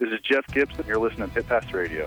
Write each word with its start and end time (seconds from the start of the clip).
This 0.00 0.12
is 0.12 0.20
Jeff 0.22 0.46
Gibson. 0.46 0.86
You're 0.86 0.96
listening 0.96 1.28
to 1.28 1.34
Pit 1.34 1.46
Pass 1.46 1.70
Radio. 1.74 2.06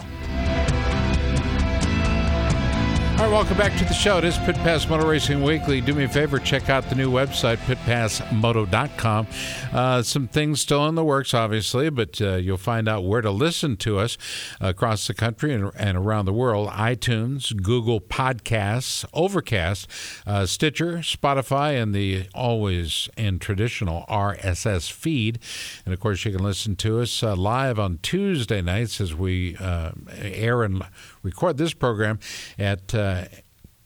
All 3.14 3.30
right, 3.30 3.32
welcome 3.32 3.58
back 3.58 3.78
to 3.78 3.86
the 3.86 3.94
show. 3.94 4.18
It 4.18 4.24
is 4.24 4.40
Pit 4.40 4.56
Pass 4.56 4.90
Motor 4.90 5.06
Racing 5.06 5.44
Weekly. 5.44 5.82
Do 5.82 5.94
me 5.94 6.06
a 6.06 6.10
favor, 6.10 6.40
check 6.40 6.68
out 6.70 6.90
the 6.90 6.96
new 6.96 7.12
website, 7.12 7.58
pitpassmoto.com. 7.58 9.28
Uh, 9.72 10.02
some 10.02 10.28
things 10.28 10.62
still 10.62 10.88
in 10.88 10.96
the 10.96 11.06
works, 11.06 11.32
obviously, 11.36 11.92
but 11.92 12.20
uh, 12.20 12.38
you'll 12.38 12.58
find 12.58 12.90
out 12.90 13.06
where 13.06 13.22
to 13.22 13.30
listen 13.30 13.78
to 13.78 14.00
us 14.00 14.18
across 14.60 15.06
the 15.06 15.14
country 15.14 15.54
and, 15.54 15.72
and 15.78 15.96
around 15.96 16.26
the 16.26 16.34
world. 16.34 16.70
iTunes, 16.70 17.56
Google 17.56 18.02
Podcasts, 18.02 19.06
Overcast, 19.14 19.88
uh, 20.26 20.48
Stitcher, 20.48 20.98
Spotify, 20.98 21.80
and 21.82 21.94
the 21.94 22.26
always 22.34 23.10
and 23.16 23.40
traditional 23.40 24.06
RSS 24.10 24.92
feed. 24.92 25.38
And 25.86 25.94
of 25.94 26.00
course, 26.00 26.26
you 26.26 26.32
can 26.32 26.44
listen 26.44 26.76
to 26.78 27.00
us 27.00 27.22
uh, 27.22 27.36
live 27.36 27.78
on 27.78 28.00
Tuesday 28.02 28.64
nights 28.64 29.00
as 29.00 29.14
we 29.14 29.56
uh, 29.58 29.92
air 30.18 30.64
and 30.64 30.84
record 31.24 31.58
this 31.58 31.74
program 31.74 32.20
at 32.60 32.94
uh, 32.94 33.26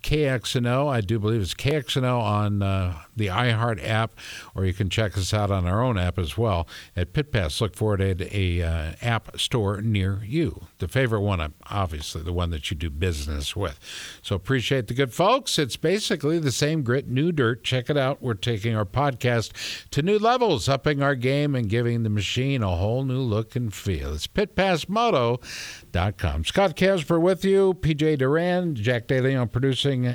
KXNO. 0.08 0.88
I 0.88 1.02
do 1.02 1.19
believe 1.19 1.41
it's 1.41 1.53
KXNO 1.53 2.22
on 2.22 2.61
uh, 2.61 3.02
the 3.17 3.27
iHeart 3.27 3.86
app, 3.86 4.14
or 4.55 4.64
you 4.64 4.73
can 4.73 4.89
check 4.89 5.17
us 5.17 5.33
out 5.33 5.52
on 5.52 5.67
our 5.67 5.83
own 5.83 5.97
app 5.97 6.17
as 6.17 6.38
well 6.38 6.66
at 6.95 7.11
Pit 7.11 7.33
Pass. 7.33 7.59
Look 7.59 7.75
for 7.75 7.95
it 7.95 7.99
at 7.99 8.22
a 8.33 8.61
uh, 8.61 8.94
app 9.02 9.38
store 9.38 9.81
near 9.81 10.22
you. 10.23 10.67
The 10.77 10.88
favorite 10.88 11.23
one, 11.23 11.53
obviously, 11.69 12.22
the 12.22 12.31
one 12.31 12.52
that 12.52 12.72
you 12.72 12.77
do 12.77 12.89
business 12.89 13.53
with. 13.53 13.77
So 14.22 14.33
appreciate 14.33 14.88
the 14.88 14.94
good 14.94 15.14
folks. 15.14 15.59
It's 15.59 15.75
basically 15.75 16.39
the 16.39 16.53
same 16.53 16.83
grit, 16.83 17.09
new 17.09 17.33
dirt. 17.33 17.66
Check 17.66 17.89
it 17.89 17.97
out. 17.97 18.21
We're 18.21 18.36
taking 18.36 18.77
our 18.77 18.86
podcast 18.86 19.89
to 19.89 20.02
new 20.02 20.19
levels, 20.19 20.69
upping 20.69 21.03
our 21.03 21.16
game 21.16 21.53
and 21.53 21.67
giving 21.67 22.03
the 22.03 22.09
machine 22.09 22.64
a 22.64 22.77
whole 22.77 23.03
new 23.03 23.19
look 23.19 23.58
and 23.58 23.73
feel. 23.73 24.14
It's 24.14 24.27
pitpassmoto.com. 24.27 26.45
Scott 26.45 26.77
Casper 26.77 27.19
with 27.19 27.44
you, 27.44 27.73
PJ 27.73 28.19
Duran, 28.19 28.75
Jack 28.75 29.08
DeLeon 29.08 29.52
producing 29.52 29.97
uh, 30.06 30.14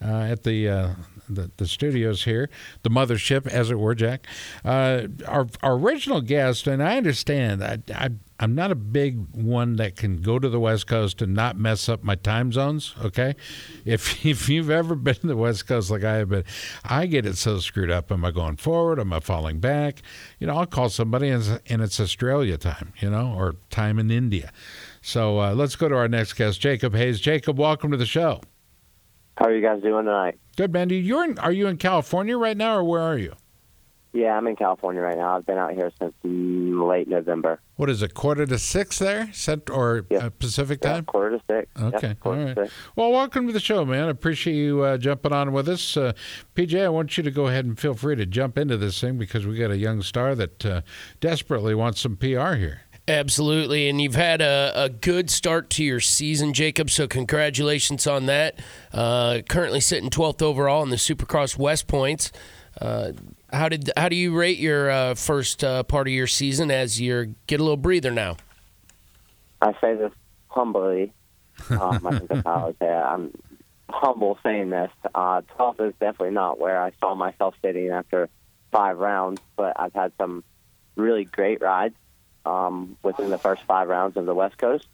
at 0.00 0.42
the. 0.42 0.68
Uh, 0.68 0.94
the, 1.28 1.50
the 1.56 1.66
studios 1.66 2.24
here, 2.24 2.48
the 2.82 2.90
mothership, 2.90 3.46
as 3.46 3.70
it 3.70 3.78
were, 3.78 3.94
Jack. 3.94 4.26
Uh, 4.64 5.08
our, 5.26 5.46
our 5.62 5.74
original 5.74 6.20
guest, 6.20 6.66
and 6.66 6.82
I 6.82 6.96
understand, 6.96 7.62
I, 7.62 7.78
I, 7.94 8.10
I'm 8.38 8.54
not 8.54 8.70
a 8.70 8.74
big 8.74 9.18
one 9.32 9.76
that 9.76 9.96
can 9.96 10.20
go 10.20 10.38
to 10.38 10.48
the 10.48 10.60
West 10.60 10.86
Coast 10.86 11.22
and 11.22 11.34
not 11.34 11.56
mess 11.56 11.88
up 11.88 12.04
my 12.04 12.16
time 12.16 12.52
zones. 12.52 12.94
Okay, 13.02 13.34
if 13.84 14.24
if 14.26 14.48
you've 14.48 14.70
ever 14.70 14.94
been 14.94 15.14
to 15.16 15.26
the 15.26 15.36
West 15.36 15.66
Coast 15.66 15.90
like 15.90 16.04
I 16.04 16.16
have 16.16 16.28
been, 16.28 16.44
I 16.84 17.06
get 17.06 17.26
it 17.26 17.36
so 17.36 17.58
screwed 17.58 17.90
up. 17.90 18.12
Am 18.12 18.24
I 18.24 18.30
going 18.30 18.56
forward? 18.56 19.00
Am 19.00 19.12
I 19.12 19.20
falling 19.20 19.58
back? 19.58 20.02
You 20.38 20.46
know, 20.46 20.56
I'll 20.56 20.66
call 20.66 20.88
somebody 20.88 21.28
and, 21.28 21.60
and 21.66 21.82
it's 21.82 21.98
Australia 21.98 22.56
time. 22.56 22.92
You 23.00 23.10
know, 23.10 23.34
or 23.36 23.56
time 23.70 23.98
in 23.98 24.10
India. 24.10 24.52
So 25.00 25.40
uh, 25.40 25.54
let's 25.54 25.76
go 25.76 25.88
to 25.88 25.94
our 25.96 26.08
next 26.08 26.34
guest, 26.34 26.60
Jacob 26.60 26.94
Hayes. 26.94 27.20
Jacob, 27.20 27.58
welcome 27.58 27.90
to 27.90 27.96
the 27.96 28.06
show. 28.06 28.40
How 29.36 29.46
are 29.46 29.54
you 29.54 29.62
guys 29.62 29.82
doing 29.82 30.06
tonight? 30.06 30.38
Good, 30.56 30.72
man. 30.72 30.88
You're 30.90 31.24
in, 31.24 31.38
are 31.38 31.52
you 31.52 31.66
in 31.66 31.76
California 31.76 32.36
right 32.38 32.56
now, 32.56 32.76
or 32.78 32.84
where 32.84 33.02
are 33.02 33.18
you? 33.18 33.34
Yeah, 34.14 34.34
I'm 34.34 34.46
in 34.46 34.56
California 34.56 35.02
right 35.02 35.18
now. 35.18 35.36
I've 35.36 35.44
been 35.44 35.58
out 35.58 35.74
here 35.74 35.92
since 36.00 36.14
late 36.24 37.06
November. 37.06 37.60
What 37.74 37.90
is 37.90 38.00
it? 38.00 38.14
Quarter 38.14 38.46
to 38.46 38.58
six 38.58 38.98
there, 38.98 39.30
Cent 39.34 39.68
or 39.68 40.06
uh, 40.18 40.30
Pacific 40.38 40.78
Yeah, 40.82 40.92
time? 40.94 41.04
quarter 41.04 41.36
to 41.36 41.42
six. 41.46 41.68
Okay, 41.78 42.08
Yep, 42.08 42.16
all 42.24 42.32
right. 42.34 42.56
six. 42.56 42.72
Well, 42.94 43.10
welcome 43.12 43.46
to 43.46 43.52
the 43.52 43.60
show, 43.60 43.84
man. 43.84 44.04
I 44.04 44.08
appreciate 44.10 44.54
you 44.54 44.80
uh, 44.80 44.96
jumping 44.96 45.34
on 45.34 45.52
with 45.52 45.68
us. 45.68 45.98
Uh, 45.98 46.14
PJ, 46.54 46.82
I 46.82 46.88
want 46.88 47.18
you 47.18 47.24
to 47.24 47.30
go 47.30 47.48
ahead 47.48 47.66
and 47.66 47.78
feel 47.78 47.92
free 47.92 48.16
to 48.16 48.24
jump 48.24 48.56
into 48.56 48.78
this 48.78 48.98
thing 48.98 49.18
because 49.18 49.46
we 49.46 49.58
got 49.58 49.70
a 49.70 49.76
young 49.76 50.00
star 50.00 50.34
that 50.34 50.64
uh, 50.64 50.80
desperately 51.20 51.74
wants 51.74 52.00
some 52.00 52.16
PR 52.16 52.54
here. 52.54 52.80
Absolutely, 53.08 53.88
and 53.88 54.00
you've 54.00 54.16
had 54.16 54.40
a, 54.40 54.72
a 54.74 54.88
good 54.88 55.30
start 55.30 55.70
to 55.70 55.84
your 55.84 56.00
season, 56.00 56.52
Jacob. 56.52 56.90
So 56.90 57.06
congratulations 57.06 58.04
on 58.04 58.26
that. 58.26 58.58
Uh, 58.92 59.42
currently 59.48 59.80
sitting 59.80 60.10
12th 60.10 60.42
overall 60.42 60.82
in 60.82 60.90
the 60.90 60.96
Supercross 60.96 61.56
West 61.56 61.86
Points. 61.86 62.32
Uh, 62.80 63.12
how 63.52 63.68
did 63.68 63.90
how 63.96 64.08
do 64.08 64.16
you 64.16 64.36
rate 64.36 64.58
your 64.58 64.90
uh, 64.90 65.14
first 65.14 65.62
uh, 65.62 65.84
part 65.84 66.08
of 66.08 66.12
your 66.12 66.26
season 66.26 66.72
as 66.72 67.00
you 67.00 67.36
get 67.46 67.60
a 67.60 67.62
little 67.62 67.76
breather 67.76 68.10
now? 68.10 68.36
I 69.62 69.72
say 69.80 69.94
this 69.94 70.12
humbly. 70.48 71.12
Um, 71.70 72.06
I 72.06 72.18
think 72.18 72.28
that's 72.28 72.44
how 72.44 72.74
I 72.80 72.84
it. 72.84 72.88
I'm 72.88 73.32
humble 73.88 74.36
saying 74.42 74.70
this. 74.70 74.90
Uh, 75.14 75.42
12th 75.56 75.88
is 75.88 75.94
definitely 76.00 76.34
not 76.34 76.58
where 76.58 76.82
I 76.82 76.90
saw 77.00 77.14
myself 77.14 77.54
sitting 77.62 77.88
after 77.88 78.28
five 78.72 78.98
rounds, 78.98 79.40
but 79.54 79.74
I've 79.78 79.94
had 79.94 80.12
some 80.18 80.42
really 80.96 81.24
great 81.24 81.62
rides 81.62 81.94
um, 82.46 82.96
within 83.02 83.30
the 83.30 83.38
first 83.38 83.62
five 83.64 83.88
rounds 83.88 84.16
of 84.16 84.26
the 84.26 84.34
West 84.34 84.56
Coast. 84.58 84.86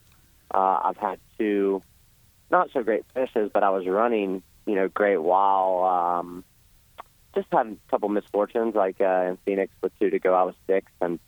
Uh, 0.53 0.81
I've 0.85 0.97
had 0.97 1.19
two 1.39 1.83
not 2.51 2.71
so 2.73 2.83
great 2.83 3.05
finishes, 3.15 3.51
but 3.53 3.63
I 3.63 3.71
was 3.71 3.87
running, 3.87 4.43
you 4.67 4.75
know, 4.75 4.87
great 4.89 5.17
while 5.17 5.85
um, 5.85 6.45
just 7.35 7.49
had 7.51 7.67
a 7.67 7.91
couple 7.91 8.11
misfortunes, 8.11 8.75
like 8.75 9.01
uh, 9.01 9.25
in 9.31 9.39
Phoenix 9.45 9.73
with 9.83 9.99
two 9.99 10.11
to 10.11 10.19
go, 10.19 10.35
I 10.35 10.43
was 10.45 10.55
sixth, 10.67 10.95
and 11.01 11.19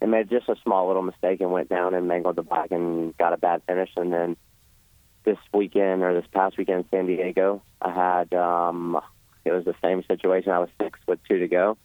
and 0.00 0.10
made 0.10 0.28
just 0.28 0.48
a 0.50 0.56
small 0.62 0.86
little 0.88 1.02
mistake 1.02 1.40
and 1.40 1.50
went 1.50 1.70
down 1.70 1.94
and 1.94 2.06
mangled 2.06 2.36
the 2.36 2.42
bike 2.42 2.70
and 2.70 3.16
got 3.16 3.32
a 3.32 3.38
bad 3.38 3.62
finish. 3.66 3.88
And 3.96 4.12
then 4.12 4.36
this 5.24 5.38
weekend 5.54 6.02
or 6.02 6.12
this 6.12 6.28
past 6.30 6.58
weekend 6.58 6.84
in 6.84 6.90
San 6.90 7.06
Diego, 7.06 7.62
I 7.80 7.90
had 7.92 8.34
um, 8.34 9.00
it 9.46 9.52
was 9.52 9.64
the 9.64 9.74
same 9.82 10.04
situation. 10.04 10.52
I 10.52 10.58
was 10.58 10.68
sixth 10.80 11.02
with 11.06 11.18
two 11.26 11.38
to 11.38 11.48
go, 11.48 11.78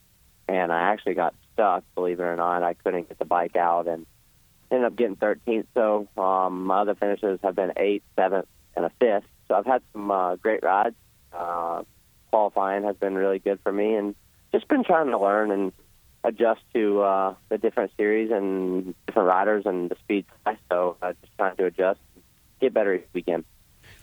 and 0.50 0.74
I 0.74 0.92
actually 0.92 1.14
got 1.14 1.34
stuck. 1.62 1.84
Believe 1.96 2.20
it 2.20 2.24
or 2.24 2.36
not, 2.36 2.64
I 2.64 2.74
couldn't 2.74 3.08
get 3.08 3.20
the 3.20 3.26
bike 3.26 3.56
out 3.56 3.88
and 3.88 4.06
ended 4.72 4.88
up 4.88 4.96
getting 4.96 5.16
13th. 5.16 5.68
So 5.74 6.08
um, 6.18 6.66
my 6.66 6.82
other 6.82 6.96
finishes 6.96 7.40
have 7.44 7.56
been 7.56 7.74
eighth, 7.78 8.04
seventh, 8.16 8.48
and 8.76 8.86
a 8.86 8.92
fifth. 9.00 9.30
So 9.48 9.56
I've 9.56 9.66
had 9.66 9.82
some 9.94 10.10
uh, 10.10 10.36
great 10.38 10.64
rides. 10.64 10.96
Uh, 11.32 11.84
qualifying 12.32 12.84
has 12.84 12.96
been 12.96 13.16
really 13.16 13.40
good 13.40 13.60
for 13.62 13.72
me, 13.72 13.96
and 13.96 14.16
just 14.52 14.68
been 14.68 14.84
trying 14.84 15.12
to 15.12 15.20
learn 15.20 15.52
and 15.52 15.72
adjust 16.24 16.62
to 16.74 17.02
uh, 17.02 17.36
the 17.50 17.58
different 17.58 17.92
series 17.98 18.32
and 18.32 18.96
different 19.06 19.28
riders 19.28 19.66
and 19.66 19.90
the 19.90 19.96
speed. 19.96 20.26
So 20.70 20.98
uh, 21.02 21.14
just 21.22 21.38
trying 21.38 21.58
to 21.58 21.66
adjust, 21.66 22.00
and 22.16 22.24
get 22.60 22.74
better 22.74 22.96
each 22.96 23.08
weekend. 23.14 23.46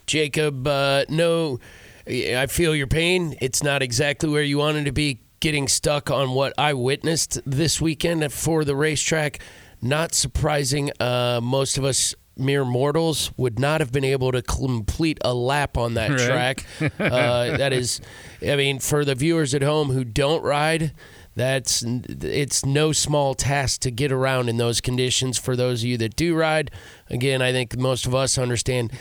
Jacob, 0.06 0.66
uh, 0.66 1.04
no, 1.08 1.58
I 2.06 2.46
feel 2.46 2.74
your 2.74 2.86
pain. 2.86 3.36
It's 3.40 3.62
not 3.62 3.82
exactly 3.82 4.28
where 4.28 4.42
you 4.42 4.58
wanted 4.58 4.86
to 4.86 4.92
be 4.92 5.20
getting 5.40 5.68
stuck 5.68 6.10
on 6.10 6.30
what 6.30 6.52
I 6.58 6.74
witnessed 6.74 7.40
this 7.46 7.80
weekend 7.80 8.32
for 8.32 8.64
the 8.64 8.74
racetrack. 8.76 9.40
Not 9.80 10.14
surprising. 10.14 10.90
Uh, 11.00 11.40
most 11.42 11.78
of 11.78 11.84
us 11.84 12.14
mere 12.36 12.64
mortals 12.64 13.32
would 13.36 13.58
not 13.58 13.80
have 13.80 13.90
been 13.92 14.04
able 14.04 14.30
to 14.32 14.40
complete 14.42 15.18
a 15.24 15.34
lap 15.34 15.76
on 15.76 15.94
that 15.94 16.10
Right. 16.10 16.18
track. 16.60 16.66
uh, 17.00 17.56
that 17.56 17.72
is, 17.72 18.00
I 18.46 18.54
mean, 18.56 18.78
for 18.78 19.04
the 19.04 19.14
viewers 19.16 19.54
at 19.54 19.62
home 19.62 19.88
who 19.90 20.04
don't 20.04 20.42
ride, 20.42 20.92
that's 21.38 21.82
it's 21.82 22.64
no 22.64 22.92
small 22.92 23.34
task 23.34 23.80
to 23.82 23.90
get 23.90 24.12
around 24.12 24.48
in 24.48 24.56
those 24.56 24.80
conditions. 24.80 25.38
For 25.38 25.56
those 25.56 25.82
of 25.82 25.88
you 25.88 25.96
that 25.98 26.16
do 26.16 26.34
ride, 26.34 26.70
again, 27.08 27.40
I 27.40 27.52
think 27.52 27.76
most 27.78 28.06
of 28.06 28.14
us 28.14 28.38
understand 28.38 28.92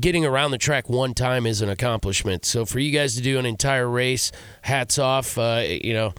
getting 0.00 0.24
around 0.24 0.50
the 0.50 0.58
track 0.58 0.88
one 0.88 1.14
time 1.14 1.46
is 1.46 1.62
an 1.62 1.68
accomplishment. 1.68 2.44
So 2.44 2.64
for 2.64 2.78
you 2.78 2.90
guys 2.90 3.14
to 3.16 3.22
do 3.22 3.38
an 3.38 3.46
entire 3.46 3.88
race, 3.88 4.32
hats 4.62 4.98
off. 4.98 5.38
Uh, 5.38 5.62
you 5.66 5.94
know, 5.94 6.14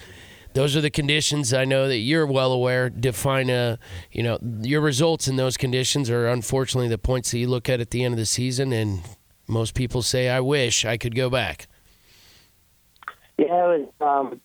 those 0.56 0.76
are 0.78 0.82
the 0.82 0.90
conditions 0.90 1.54
I 1.54 1.66
know 1.66 1.90
that 1.90 1.98
you're 1.98 2.26
well 2.26 2.54
aware. 2.54 2.90
Define 2.90 3.50
a, 3.50 3.78
you 4.12 4.24
know, 4.24 4.40
your 4.62 4.80
results 4.80 5.28
in 5.28 5.36
those 5.36 5.58
conditions 5.58 6.10
are 6.10 6.28
unfortunately 6.28 6.88
the 6.88 6.98
points 6.98 7.32
that 7.32 7.40
you 7.40 7.48
look 7.48 7.68
at 7.68 7.82
at 7.82 7.90
the 7.90 8.06
end 8.06 8.14
of 8.14 8.18
the 8.18 8.26
season, 8.26 8.72
and 8.72 9.02
most 9.48 9.76
people 9.76 10.02
say, 10.02 10.30
"I 10.30 10.40
wish 10.40 10.86
I 10.86 10.96
could 10.96 11.14
go 11.14 11.30
back." 11.30 11.68
Yeah, 13.38 13.74
it 13.74 13.92
was 14.00 14.30
um, 14.32 14.42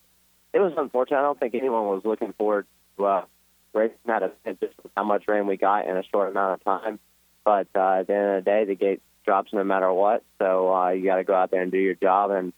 it 0.53 0.59
was 0.59 0.73
unfortunate. 0.77 1.19
I 1.19 1.23
don't 1.23 1.39
think 1.39 1.55
anyone 1.55 1.87
was 1.87 2.03
looking 2.05 2.33
forward 2.33 2.67
to 2.97 3.07
uh, 3.07 3.25
racing 3.73 3.97
that 4.07 4.23
event 4.23 4.61
just 4.61 4.75
how 4.97 5.05
much 5.05 5.25
rain 5.29 5.47
we 5.47 5.57
got 5.57 5.87
in 5.87 5.97
a 5.97 6.03
short 6.05 6.31
amount 6.31 6.61
of 6.61 6.65
time. 6.65 6.99
But 7.45 7.69
uh, 7.75 8.01
at 8.01 8.07
the 8.07 8.15
end 8.15 8.37
of 8.37 8.45
the 8.45 8.51
day, 8.51 8.65
the 8.65 8.75
gate 8.75 9.03
drops 9.25 9.53
no 9.53 9.65
matter 9.65 9.93
what. 9.93 10.23
So 10.39 10.73
uh, 10.73 10.91
you 10.91 11.05
got 11.05 11.17
to 11.17 11.25
go 11.25 11.35
out 11.35 11.51
there 11.51 11.63
and 11.63 11.73
do 11.73 11.79
your 11.79 11.95
job. 11.95 12.31
And 12.31 12.53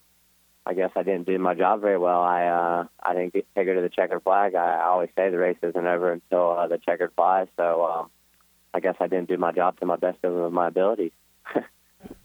I 0.65 0.75
guess 0.75 0.91
I 0.97 1.03
didn't 1.03 1.27
do 1.27 1.39
my 1.39 1.55
job 1.55 1.81
very 1.81 1.99
well. 1.99 2.21
I 2.21 2.47
uh, 2.47 2.87
I 3.03 3.15
didn't 3.15 3.35
get, 3.35 3.47
take 3.55 3.67
her 3.67 3.75
to 3.75 3.81
the 3.81 3.89
checkered 3.89 4.23
flag. 4.23 4.55
I, 4.55 4.83
always 4.85 5.11
say 5.17 5.31
the 5.31 5.39
race 5.39 5.59
isn't 5.63 5.87
over 5.87 6.13
until 6.13 6.53
uh, 6.53 6.67
the 6.69 6.79
checkered 6.79 7.13
fly. 7.15 7.47
So 7.57 7.85
um, 7.85 8.11
I 8.73 8.81
guess 8.81 8.97
I 9.01 9.07
didn't 9.07 9.29
do 9.29 9.37
my 9.37 9.53
job 9.53 9.79
to 9.81 9.87
my 9.87 9.97
best 9.97 10.19
of 10.23 10.53
my 10.53 10.69
abilities. 10.69 11.13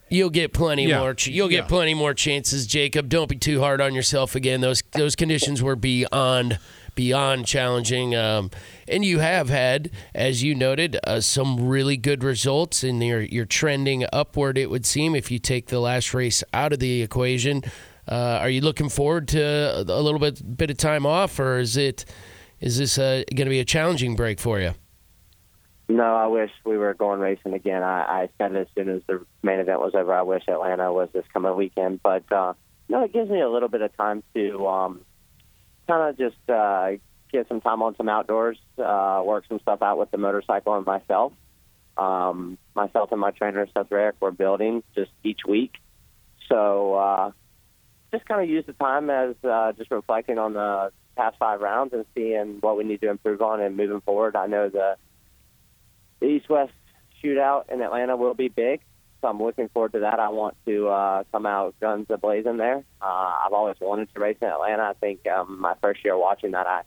You'll 0.09 0.29
get 0.29 0.53
plenty 0.53 0.85
Yeah. 0.87 0.99
more. 0.99 1.13
Ch- 1.13 1.27
you'll 1.27 1.49
get 1.49 1.63
Yeah. 1.63 1.67
plenty 1.67 1.93
more 1.93 2.13
chances, 2.13 2.65
Jacob. 2.65 3.09
Don't 3.09 3.29
be 3.29 3.35
too 3.35 3.59
hard 3.59 3.81
on 3.81 3.93
yourself 3.93 4.35
again. 4.35 4.61
Those 4.61 4.81
those 4.93 5.15
conditions 5.17 5.61
were 5.61 5.75
beyond 5.75 6.59
beyond 6.95 7.45
challenging, 7.45 8.15
um, 8.15 8.49
and 8.87 9.05
you 9.05 9.19
have 9.19 9.49
had, 9.49 9.91
as 10.15 10.41
you 10.43 10.55
noted, 10.55 10.97
uh, 11.05 11.19
some 11.21 11.67
really 11.67 11.95
good 11.97 12.23
results, 12.23 12.83
and 12.83 13.03
you're 13.03 13.21
you're 13.21 13.45
trending 13.45 14.05
upward. 14.13 14.57
It 14.57 14.69
would 14.69 14.85
seem 14.85 15.13
if 15.13 15.29
you 15.29 15.39
take 15.39 15.67
the 15.67 15.79
last 15.79 16.13
race 16.13 16.41
out 16.53 16.71
of 16.73 16.79
the 16.79 17.01
equation. 17.01 17.61
Uh, 18.09 18.39
are 18.41 18.49
you 18.49 18.61
looking 18.61 18.87
forward 18.87 19.27
to 19.27 19.41
a 19.87 20.01
little 20.01 20.19
bit 20.21 20.57
bit 20.57 20.71
of 20.71 20.77
time 20.77 21.05
off, 21.05 21.37
or 21.37 21.59
is 21.59 21.75
it 21.75 22.05
is 22.61 22.77
this 22.77 22.97
uh, 22.97 23.23
going 23.35 23.45
to 23.45 23.49
be 23.51 23.59
a 23.59 23.65
challenging 23.65 24.15
break 24.15 24.39
for 24.39 24.59
you? 24.61 24.73
No, 25.89 26.03
I 26.03 26.27
wish 26.27 26.51
we 26.65 26.77
were 26.77 26.93
going 26.93 27.19
racing 27.19 27.53
again. 27.53 27.81
I, 27.81 28.01
I 28.01 28.29
said 28.37 28.55
as 28.55 28.67
soon 28.75 28.89
as 28.89 29.01
the 29.07 29.25
main 29.41 29.59
event 29.59 29.79
was 29.79 29.95
over. 29.95 30.13
I 30.13 30.23
wish 30.23 30.43
Atlanta 30.47 30.91
was 30.91 31.09
this 31.13 31.23
coming 31.33 31.55
weekend, 31.55 32.01
but 32.03 32.29
uh, 32.31 32.53
no, 32.89 33.03
it 33.03 33.13
gives 33.13 33.29
me 33.29 33.39
a 33.39 33.49
little 33.49 33.69
bit 33.69 33.81
of 33.81 33.95
time 33.95 34.21
to 34.35 34.67
um, 34.67 35.01
kind 35.87 36.09
of 36.09 36.17
just 36.17 36.49
uh, 36.49 36.91
get 37.31 37.47
some 37.47 37.61
time 37.61 37.81
on 37.81 37.95
some 37.95 38.09
outdoors, 38.09 38.57
uh, 38.77 39.21
work 39.25 39.45
some 39.47 39.59
stuff 39.61 39.81
out 39.81 39.97
with 39.97 40.11
the 40.11 40.17
motorcycle 40.17 40.75
and 40.75 40.85
myself. 40.85 41.31
Um, 41.97 42.57
myself 42.75 43.11
and 43.11 43.19
my 43.19 43.31
trainer 43.31 43.65
Seth 43.73 43.89
Rarick 43.89 44.13
we're 44.19 44.29
building 44.29 44.83
just 44.93 45.09
each 45.23 45.39
week, 45.47 45.73
so 46.47 46.93
uh, 46.93 47.31
just 48.11 48.25
kind 48.25 48.41
of 48.43 48.47
use 48.47 48.65
the 48.67 48.73
time 48.73 49.09
as 49.09 49.35
uh, 49.43 49.71
just 49.71 49.89
reflecting 49.89 50.37
on 50.37 50.53
the 50.53 50.91
past 51.15 51.37
five 51.39 51.59
rounds 51.59 51.93
and 51.93 52.05
seeing 52.13 52.57
what 52.61 52.77
we 52.77 52.83
need 52.83 53.01
to 53.01 53.09
improve 53.09 53.41
on 53.41 53.61
and 53.61 53.75
moving 53.75 54.01
forward. 54.01 54.35
I 54.35 54.45
know 54.45 54.69
the 54.69 54.97
the 56.19 56.27
East 56.27 56.49
West 56.49 56.73
shootout 57.23 57.69
in 57.71 57.81
Atlanta 57.81 58.15
will 58.15 58.33
be 58.33 58.49
big, 58.49 58.81
so 59.21 59.27
I'm 59.27 59.41
looking 59.41 59.69
forward 59.69 59.93
to 59.93 59.99
that. 59.99 60.19
I 60.19 60.29
want 60.29 60.55
to 60.65 60.87
uh, 60.87 61.23
come 61.31 61.45
out 61.45 61.75
guns 61.79 62.07
a 62.09 62.17
blazing 62.17 62.57
there. 62.57 62.83
Uh, 63.01 63.33
I've 63.45 63.53
always 63.53 63.77
wanted 63.79 64.13
to 64.13 64.19
race 64.19 64.37
in 64.41 64.47
Atlanta. 64.47 64.83
I 64.83 64.93
think 64.93 65.27
um, 65.27 65.59
my 65.59 65.75
first 65.81 66.03
year 66.03 66.17
watching 66.17 66.51
that, 66.51 66.67
I 66.67 66.83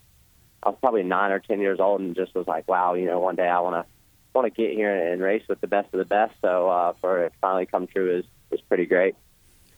I 0.63 0.69
was 0.69 0.77
probably 0.79 1.03
nine 1.03 1.31
or 1.31 1.39
ten 1.39 1.59
years 1.59 1.79
old 1.79 2.01
and 2.01 2.15
just 2.15 2.35
was 2.35 2.47
like, 2.47 2.67
wow, 2.67 2.93
you 2.93 3.05
know, 3.05 3.19
one 3.19 3.35
day 3.35 3.47
I 3.47 3.59
want 3.59 3.85
to 3.85 3.91
want 4.33 4.53
to 4.53 4.61
get 4.61 4.73
here 4.73 4.93
and 5.11 5.21
race 5.21 5.43
with 5.49 5.59
the 5.59 5.67
best 5.67 5.93
of 5.93 5.97
the 5.97 6.05
best. 6.05 6.33
So 6.41 6.69
uh, 6.69 6.93
for 7.01 7.25
it 7.25 7.33
finally 7.41 7.65
come 7.65 7.87
true 7.87 8.19
is 8.19 8.25
is 8.51 8.61
pretty 8.61 8.85
great. 8.85 9.15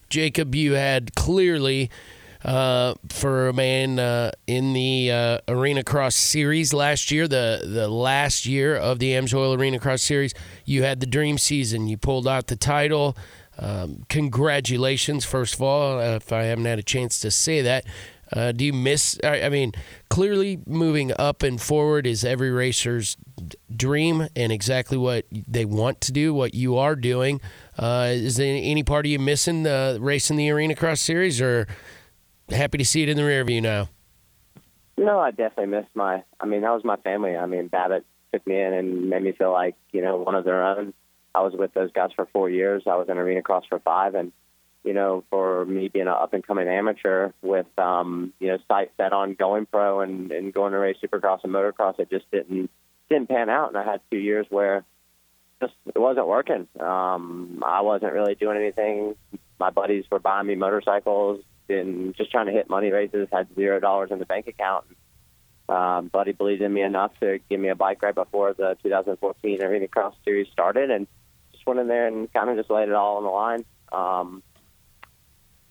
Jacob, 0.09 0.53
you 0.53 0.73
had 0.73 1.15
clearly 1.15 1.89
uh, 2.43 2.95
for 3.09 3.47
a 3.47 3.53
man 3.53 3.99
uh, 3.99 4.31
in 4.47 4.73
the 4.73 5.11
uh, 5.11 5.37
Arena 5.47 5.83
Cross 5.83 6.15
Series 6.15 6.73
last 6.73 7.11
year, 7.11 7.27
the 7.27 7.61
the 7.63 7.87
last 7.87 8.45
year 8.45 8.75
of 8.75 8.99
the 8.99 9.11
Amsoil 9.11 9.57
Arena 9.57 9.79
Cross 9.79 10.01
Series, 10.01 10.33
you 10.65 10.83
had 10.83 10.99
the 10.99 11.05
dream 11.05 11.37
season. 11.37 11.87
You 11.87 11.97
pulled 11.97 12.27
out 12.27 12.47
the 12.47 12.55
title. 12.55 13.17
Um, 13.57 14.03
congratulations, 14.09 15.25
first 15.25 15.53
of 15.55 15.61
all, 15.61 15.99
if 15.99 16.33
I 16.33 16.43
haven't 16.43 16.65
had 16.65 16.79
a 16.79 16.83
chance 16.83 17.19
to 17.19 17.31
say 17.31 17.61
that. 17.61 17.85
Uh, 18.31 18.51
do 18.51 18.65
you 18.65 18.73
miss? 18.73 19.19
I, 19.23 19.43
I 19.43 19.49
mean, 19.49 19.73
clearly 20.09 20.59
moving 20.65 21.11
up 21.19 21.43
and 21.43 21.61
forward 21.61 22.07
is 22.07 22.25
every 22.25 22.49
racer's 22.49 23.15
dream 23.75 24.27
and 24.35 24.51
exactly 24.51 24.97
what 24.97 25.25
they 25.31 25.65
want 25.65 26.01
to 26.01 26.11
do, 26.11 26.33
what 26.33 26.55
you 26.55 26.77
are 26.77 26.95
doing. 26.95 27.39
Uh, 27.77 28.09
is 28.11 28.37
there 28.37 28.57
any 28.59 28.81
part 28.81 29.05
of 29.05 29.11
you 29.11 29.19
missing 29.19 29.67
uh, 29.67 29.97
racing 29.99 30.37
the 30.37 30.49
Arena 30.49 30.75
Cross 30.75 31.01
Series, 31.01 31.39
or 31.41 31.67
happy 32.49 32.77
to 32.77 32.85
see 32.85 33.03
it 33.03 33.09
in 33.09 33.17
the 33.17 33.23
rear 33.23 33.43
view 33.43 33.61
now? 33.61 33.89
No, 34.97 35.19
I 35.19 35.31
definitely 35.31 35.67
miss 35.67 35.85
my. 35.95 36.23
I 36.39 36.45
mean, 36.45 36.61
that 36.61 36.71
was 36.71 36.83
my 36.83 36.97
family. 36.97 37.35
I 37.35 37.45
mean, 37.45 37.67
Babbitt 37.67 38.05
took 38.31 38.45
me 38.45 38.59
in 38.61 38.73
and 38.73 39.09
made 39.09 39.23
me 39.23 39.31
feel 39.31 39.51
like 39.51 39.75
you 39.91 40.01
know 40.01 40.17
one 40.17 40.35
of 40.35 40.45
their 40.45 40.63
own. 40.63 40.93
I 41.35 41.41
was 41.41 41.53
with 41.53 41.73
those 41.73 41.91
guys 41.91 42.11
for 42.15 42.27
four 42.31 42.49
years. 42.49 42.83
I 42.85 42.95
was 42.95 43.09
in 43.09 43.17
arena 43.17 43.41
cross 43.41 43.65
for 43.67 43.79
five, 43.79 44.13
and 44.13 44.31
you 44.83 44.93
know, 44.93 45.23
for 45.29 45.65
me 45.65 45.87
being 45.87 46.07
an 46.07 46.13
up 46.13 46.33
and 46.33 46.45
coming 46.45 46.67
amateur 46.67 47.31
with 47.41 47.65
um, 47.79 48.33
you 48.39 48.49
know 48.49 48.57
sight 48.67 48.91
set 48.97 49.13
on 49.13 49.33
going 49.33 49.65
pro 49.65 50.01
and, 50.01 50.31
and 50.31 50.53
going 50.53 50.73
to 50.73 50.79
race 50.79 50.97
supercross 51.03 51.43
and 51.43 51.53
motocross, 51.53 51.99
it 51.99 52.09
just 52.11 52.29
didn't 52.31 52.69
didn't 53.09 53.29
pan 53.29 53.49
out. 53.49 53.69
And 53.69 53.77
I 53.77 53.83
had 53.83 54.01
two 54.11 54.17
years 54.17 54.45
where 54.49 54.85
just 55.59 55.73
it 55.95 55.99
wasn't 55.99 56.27
working. 56.27 56.67
Um, 56.79 57.63
I 57.65 57.81
wasn't 57.81 58.13
really 58.13 58.35
doing 58.35 58.57
anything. 58.57 59.15
My 59.59 59.71
buddies 59.71 60.05
were 60.11 60.19
buying 60.19 60.45
me 60.45 60.55
motorcycles 60.55 61.43
and 61.69 62.15
just 62.15 62.31
trying 62.31 62.47
to 62.47 62.51
hit 62.51 62.69
money 62.69 62.91
races. 62.91 63.27
Had 63.31 63.53
zero 63.55 63.79
dollars 63.79 64.11
in 64.11 64.19
the 64.19 64.25
bank 64.25 64.47
account. 64.47 64.85
Um, 65.69 66.07
Buddy 66.07 66.33
believed 66.33 66.61
in 66.61 66.73
me 66.73 66.81
enough 66.81 67.11
to 67.21 67.39
give 67.49 67.59
me 67.59 67.69
a 67.69 67.75
bike 67.75 68.01
right 68.03 68.13
before 68.13 68.53
the 68.53 68.77
2014 68.83 69.63
Arena 69.63 69.87
Cross 69.87 70.15
Series 70.25 70.47
started, 70.51 70.91
and 70.91 71.07
just 71.51 71.65
went 71.65 71.79
in 71.79 71.87
there 71.87 72.07
and 72.07 72.31
kind 72.33 72.49
of 72.49 72.57
just 72.57 72.69
laid 72.69 72.89
it 72.89 72.95
all 72.95 73.17
on 73.17 73.23
the 73.23 73.29
line. 73.29 73.65
Um, 73.91 74.43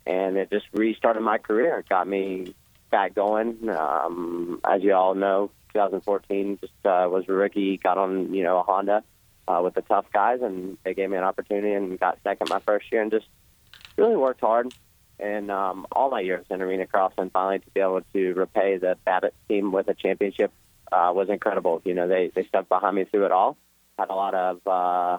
and 0.06 0.36
it 0.36 0.50
just 0.50 0.66
restarted 0.72 1.22
my 1.22 1.38
career. 1.38 1.78
It 1.78 1.88
got 1.88 2.08
me 2.08 2.54
back 2.90 3.14
going. 3.14 3.68
Um, 3.68 4.60
as 4.64 4.82
you 4.82 4.94
all 4.94 5.14
know, 5.14 5.50
2014 5.72 6.58
just 6.60 6.72
uh, 6.84 7.08
was 7.10 7.24
a 7.28 7.32
rookie. 7.32 7.76
Got 7.76 7.98
on 7.98 8.32
you 8.34 8.42
know 8.42 8.58
a 8.58 8.62
Honda 8.62 9.04
uh, 9.48 9.60
with 9.62 9.74
the 9.74 9.82
tough 9.82 10.06
guys, 10.12 10.40
and 10.42 10.78
they 10.84 10.94
gave 10.94 11.10
me 11.10 11.16
an 11.16 11.24
opportunity 11.24 11.72
and 11.72 11.98
got 11.98 12.18
second 12.24 12.48
my 12.48 12.60
first 12.60 12.90
year, 12.90 13.02
and 13.02 13.10
just 13.10 13.26
really 13.96 14.16
worked 14.16 14.40
hard. 14.40 14.72
And 15.22 15.52
um, 15.52 15.86
all 15.92 16.10
my 16.10 16.20
years 16.20 16.44
in 16.50 16.60
arena 16.60 16.86
cross, 16.86 17.12
and 17.16 17.30
finally 17.30 17.60
to 17.60 17.70
be 17.70 17.80
able 17.80 18.00
to 18.12 18.32
repay 18.34 18.78
the 18.78 18.96
Babbitt 19.04 19.34
team 19.48 19.70
with 19.70 19.86
a 19.86 19.94
championship 19.94 20.50
uh, 20.90 21.12
was 21.14 21.28
incredible. 21.28 21.80
You 21.84 21.94
know, 21.94 22.08
they 22.08 22.32
they 22.34 22.44
stuck 22.44 22.68
behind 22.68 22.96
me 22.96 23.04
through 23.04 23.26
it 23.26 23.32
all. 23.32 23.56
Had 23.96 24.10
a 24.10 24.14
lot 24.14 24.34
of 24.34 24.66
uh, 24.66 25.18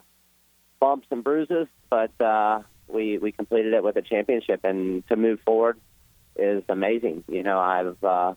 bumps 0.82 1.08
and 1.10 1.24
bruises, 1.24 1.68
but 1.90 2.12
uh, 2.20 2.64
we 2.90 3.18
we 3.18 3.32
completed 3.32 3.74
it 3.74 3.82
with 3.82 3.96
a 3.96 4.02
championship. 4.02 4.66
And 4.66 5.08
to 5.08 5.16
move 5.16 5.40
forward 5.46 5.80
is 6.36 6.64
amazing. 6.68 7.24
You 7.30 7.44
know, 7.44 7.58
I've 7.58 8.04
uh, 8.04 8.34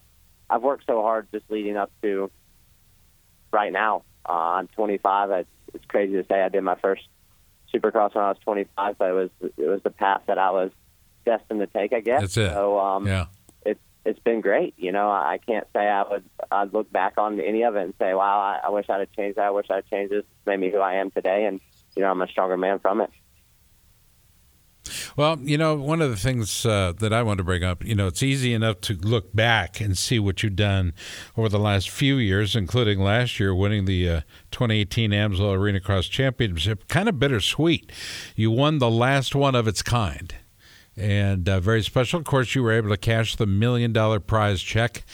I've 0.48 0.62
worked 0.62 0.84
so 0.86 1.02
hard 1.02 1.26
just 1.32 1.50
leading 1.50 1.76
up 1.76 1.90
to 2.02 2.30
right 3.52 3.72
now. 3.72 4.04
Uh, 4.28 4.32
I'm 4.32 4.68
25. 4.68 5.30
I, 5.30 5.44
it's 5.74 5.84
crazy 5.88 6.12
to 6.12 6.24
say 6.28 6.40
I 6.40 6.48
did 6.48 6.62
my 6.62 6.76
first 6.76 7.02
Supercross 7.74 8.14
when 8.14 8.24
I 8.24 8.28
was 8.28 8.38
25, 8.44 8.98
but 8.98 9.10
it 9.10 9.12
was 9.12 9.30
it 9.40 9.66
was 9.66 9.82
the 9.82 9.90
path 9.90 10.22
that 10.28 10.38
I 10.38 10.52
was 10.52 10.70
destined 11.26 11.60
to 11.60 11.66
take. 11.66 11.92
I 11.92 12.00
guess. 12.00 12.22
That's 12.22 12.36
it. 12.38 12.52
So 12.52 12.78
um, 12.80 13.06
Yeah. 13.06 13.26
it's 13.66 13.80
it's 14.06 14.20
been 14.20 14.40
great. 14.40 14.72
You 14.78 14.92
know, 14.92 15.10
I 15.10 15.38
can't 15.46 15.66
say 15.74 15.86
I 15.86 16.08
would 16.08 16.24
I'd 16.50 16.72
look 16.72 16.90
back 16.90 17.18
on 17.18 17.38
any 17.40 17.62
of 17.64 17.76
it 17.76 17.82
and 17.82 17.94
say, 17.98 18.14
wow, 18.14 18.38
I, 18.40 18.66
I 18.68 18.70
wish 18.70 18.86
I'd 18.88 19.00
have 19.00 19.12
changed 19.12 19.36
that. 19.36 19.44
I 19.46 19.50
wish 19.50 19.66
I'd 19.68 19.86
changed 19.90 20.12
this. 20.12 20.20
It's 20.20 20.46
made 20.46 20.60
me 20.60 20.70
who 20.70 20.78
I 20.78 20.94
am 20.94 21.10
today, 21.10 21.44
and 21.44 21.60
you 21.94 22.02
know, 22.02 22.10
I'm 22.10 22.22
a 22.22 22.28
stronger 22.28 22.56
man 22.56 22.78
from 22.78 23.02
it. 23.02 23.10
Well, 25.16 25.38
you 25.40 25.58
know, 25.58 25.74
one 25.74 26.00
of 26.02 26.10
the 26.10 26.16
things 26.16 26.64
uh, 26.64 26.92
that 26.98 27.12
I 27.12 27.22
want 27.22 27.38
to 27.38 27.44
bring 27.44 27.64
up, 27.64 27.84
you 27.84 27.94
know, 27.94 28.06
it's 28.06 28.22
easy 28.22 28.52
enough 28.54 28.80
to 28.82 28.94
look 28.94 29.34
back 29.34 29.80
and 29.80 29.96
see 29.98 30.18
what 30.20 30.42
you've 30.42 30.54
done 30.56 30.92
over 31.36 31.48
the 31.48 31.58
last 31.58 31.90
few 31.90 32.16
years, 32.16 32.54
including 32.54 33.00
last 33.00 33.40
year 33.40 33.52
winning 33.54 33.86
the 33.86 34.08
uh, 34.08 34.20
2018 34.52 35.10
Amsoil 35.10 35.56
Arena 35.56 35.80
Cross 35.80 36.06
Championship. 36.08 36.86
Kind 36.86 37.08
of 37.08 37.18
bittersweet. 37.18 37.90
You 38.36 38.50
won 38.52 38.78
the 38.78 38.90
last 38.90 39.34
one 39.34 39.54
of 39.56 39.66
its 39.66 39.82
kind. 39.82 40.34
And 40.96 41.48
uh, 41.48 41.60
very 41.60 41.82
special. 41.82 42.18
Of 42.18 42.24
course, 42.24 42.54
you 42.54 42.62
were 42.62 42.72
able 42.72 42.88
to 42.88 42.96
cash 42.96 43.36
the 43.36 43.46
million 43.46 43.92
dollar 43.92 44.18
prize 44.18 44.62
check 44.62 45.04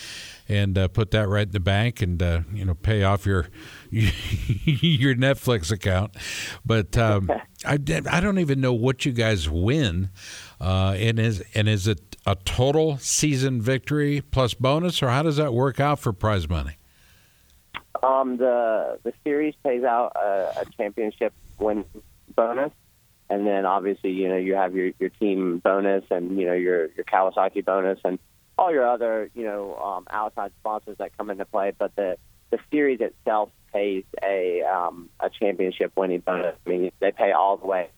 and 0.49 0.77
uh, 0.77 0.89
put 0.89 1.11
that 1.13 1.29
right 1.29 1.47
in 1.47 1.53
the 1.53 1.61
bank 1.61 2.03
and 2.03 2.23
uh, 2.23 2.41
you 2.53 2.65
know 2.65 2.75
pay 2.75 3.03
off 3.03 3.27
your 3.27 3.49
your 3.91 5.15
Netflix 5.15 5.73
account. 5.73 6.17
But 6.65 6.97
um, 6.97 7.31
I 7.65 7.79
I 8.11 8.21
don't 8.21 8.39
even 8.39 8.61
know 8.61 8.73
what 8.73 9.05
you 9.05 9.13
guys 9.13 9.49
win. 9.49 10.11
Uh, 10.61 10.95
and 10.97 11.19
is 11.19 11.43
and 11.55 11.69
is 11.69 11.89
it 11.89 12.17
a 12.27 12.37
total 12.37 12.99
season 12.99 13.61
victory 13.61 14.21
plus 14.21 14.55
bonus, 14.55 15.03
or 15.03 15.09
how 15.09 15.23
does 15.23 15.37
that 15.37 15.53
work 15.53 15.81
out 15.81 15.99
for 15.99 16.13
prize 16.13 16.49
money? 16.49 16.77
Um, 18.03 18.37
the 18.37 18.99
the 19.03 19.13
series 19.25 19.55
pays 19.63 19.85
out 19.85 20.13
a, 20.17 20.61
a 20.61 20.65
championship 20.77 21.33
win 21.59 21.85
bonus, 22.35 22.73
and 23.33 23.47
then 23.47 23.65
obviously 23.65 24.11
you 24.11 24.29
know 24.29 24.37
you 24.37 24.55
have 24.55 24.75
your 24.75 24.91
your 24.99 25.09
team 25.09 25.59
bonus 25.59 26.05
and 26.11 26.39
you 26.39 26.47
know 26.47 26.53
your 26.53 26.89
your 26.93 27.05
Kawasaki 27.05 27.65
bonus 27.65 27.99
and 28.05 28.19
all 28.59 28.71
your 28.71 28.87
other 28.87 29.31
you 29.35 29.45
know 29.45 29.75
um, 29.77 30.07
outside 30.11 30.53
sponsors 30.61 30.99
that 30.99 31.17
come 31.17 31.31
into 31.31 31.47
play. 31.47 31.73
But 31.77 31.97
the 31.97 32.19
the 32.51 32.59
series 32.71 33.01
itself 33.01 33.49
pays 33.73 34.05
a 34.23 34.63
um, 34.63 35.09
a 35.19 35.31
championship 35.31 35.93
winning 35.97 36.21
bonus. 36.21 36.57
I 36.67 36.69
mean 36.69 36.93
they 37.01 37.11
pay 37.11 37.33
all 37.33 37.57
the 37.57 37.67
way 37.67 37.89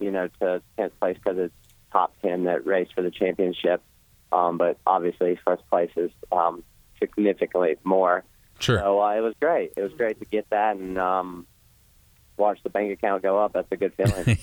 you 0.00 0.10
know 0.10 0.28
to 0.40 0.60
tenth 0.76 0.98
place 0.98 1.16
because 1.22 1.38
it's 1.38 1.54
top 1.92 2.12
ten 2.20 2.44
that 2.44 2.66
race 2.66 2.88
for 2.92 3.02
the 3.02 3.12
championship. 3.12 3.80
Um, 4.32 4.58
but 4.58 4.78
obviously 4.84 5.38
first 5.44 5.62
place 5.70 5.90
is 5.94 6.10
um, 6.32 6.64
significantly 6.98 7.76
more. 7.84 8.24
Sure. 8.58 8.80
So 8.80 9.00
uh, 9.00 9.14
it 9.14 9.20
was 9.20 9.34
great. 9.40 9.74
It 9.76 9.82
was 9.82 9.92
great 9.92 10.18
to 10.18 10.24
get 10.24 10.50
that 10.50 10.76
and 10.76 10.98
um, 10.98 11.46
watch 12.42 12.62
the 12.62 12.70
bank 12.70 12.92
account 12.92 13.22
go 13.22 13.38
up. 13.38 13.52
That's 13.52 13.70
a 13.70 13.76
good 13.76 13.94
feeling. 13.94 14.38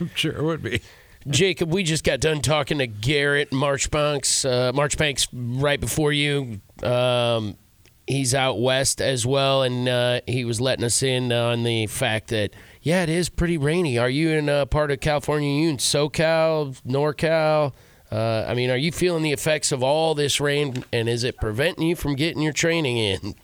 I'm 0.00 0.10
sure 0.14 0.32
it 0.32 0.42
would 0.42 0.62
be. 0.62 0.80
Jacob, 1.28 1.72
we 1.72 1.82
just 1.82 2.02
got 2.02 2.20
done 2.20 2.40
talking 2.40 2.78
to 2.78 2.86
Garrett 2.86 3.52
Marchbanks, 3.52 4.44
uh, 4.44 4.72
Marchbanks 4.74 5.28
right 5.32 5.78
before 5.78 6.12
you. 6.12 6.60
Um, 6.82 7.58
he's 8.06 8.34
out 8.34 8.58
west 8.58 9.02
as 9.02 9.26
well, 9.26 9.62
and 9.62 9.86
uh, 9.86 10.20
he 10.26 10.46
was 10.46 10.60
letting 10.60 10.84
us 10.84 11.02
in 11.02 11.30
on 11.30 11.62
the 11.62 11.86
fact 11.86 12.28
that 12.28 12.52
yeah, 12.82 13.02
it 13.02 13.10
is 13.10 13.28
pretty 13.28 13.58
rainy. 13.58 13.98
Are 13.98 14.08
you 14.08 14.30
in 14.30 14.48
a 14.48 14.64
part 14.64 14.90
of 14.90 15.00
California? 15.00 15.48
Are 15.50 15.62
you 15.62 15.68
in 15.68 15.76
SoCal, 15.76 16.80
NorCal? 16.84 17.74
Uh, 18.10 18.44
I 18.48 18.54
mean, 18.54 18.70
are 18.70 18.76
you 18.76 18.90
feeling 18.90 19.22
the 19.22 19.32
effects 19.32 19.72
of 19.72 19.82
all 19.82 20.14
this 20.14 20.40
rain, 20.40 20.84
and 20.92 21.08
is 21.08 21.22
it 21.22 21.36
preventing 21.36 21.86
you 21.86 21.96
from 21.96 22.16
getting 22.16 22.42
your 22.42 22.54
training 22.54 22.96
in? 22.96 23.34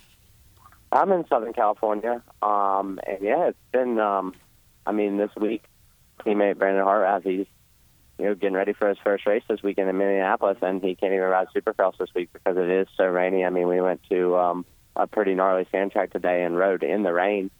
I'm 0.96 1.12
in 1.12 1.26
Southern 1.28 1.52
California, 1.52 2.22
um, 2.42 2.98
and 3.06 3.18
yeah, 3.20 3.48
it's 3.48 3.58
been. 3.70 3.98
Um, 3.98 4.34
I 4.86 4.92
mean, 4.92 5.18
this 5.18 5.30
week, 5.38 5.64
teammate 6.20 6.56
Brandon 6.56 6.84
Hart, 6.84 7.06
as 7.06 7.22
he's 7.22 7.46
you 8.18 8.24
know 8.24 8.34
getting 8.34 8.56
ready 8.56 8.72
for 8.72 8.88
his 8.88 8.96
first 9.04 9.26
race 9.26 9.42
this 9.46 9.62
weekend 9.62 9.90
in 9.90 9.98
Minneapolis, 9.98 10.56
and 10.62 10.82
he 10.82 10.94
can't 10.94 11.12
even 11.12 11.26
ride 11.26 11.48
Supercross 11.54 11.98
this 11.98 12.08
week 12.14 12.30
because 12.32 12.56
it 12.56 12.70
is 12.70 12.88
so 12.96 13.04
rainy. 13.04 13.44
I 13.44 13.50
mean, 13.50 13.68
we 13.68 13.80
went 13.80 14.00
to 14.08 14.36
um, 14.36 14.64
a 14.96 15.06
pretty 15.06 15.34
gnarly 15.34 15.66
sand 15.70 15.92
track 15.92 16.12
today 16.12 16.44
and 16.44 16.56
rode 16.56 16.82
in 16.82 17.02
the 17.02 17.12
rain. 17.12 17.50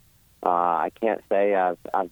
Uh, 0.43 0.49
I 0.49 0.91
can't 0.99 1.21
say 1.29 1.55
I've, 1.55 1.79
I've 1.93 2.11